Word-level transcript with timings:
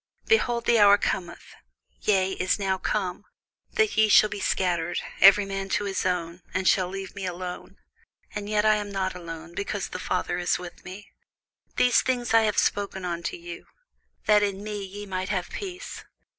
Behold, 0.25 0.65
the 0.65 0.79
hour 0.79 0.97
cometh, 0.97 1.53
yea, 1.99 2.31
is 2.31 2.57
now 2.57 2.79
come, 2.79 3.23
that 3.73 3.95
ye 3.97 4.09
shall 4.09 4.29
be 4.29 4.39
scattered, 4.39 4.99
every 5.19 5.45
man 5.45 5.69
to 5.69 5.83
his 5.83 6.07
own, 6.07 6.41
and 6.55 6.67
shall 6.67 6.87
leave 6.89 7.13
me 7.13 7.23
alone: 7.27 7.77
and 8.33 8.49
yet 8.49 8.65
I 8.65 8.77
am 8.77 8.91
not 8.91 9.13
alone, 9.13 9.53
because 9.53 9.89
the 9.89 9.99
Father 9.99 10.39
is 10.39 10.57
with 10.57 10.83
me. 10.83 11.11
These 11.75 12.01
things 12.01 12.33
I 12.33 12.41
have 12.45 12.57
spoken 12.57 13.05
unto 13.05 13.37
you, 13.37 13.67
that 14.25 14.41
in 14.41 14.63
me 14.63 14.83
ye 14.83 15.05
might 15.05 15.29
have 15.29 15.51
peace. 15.51 16.03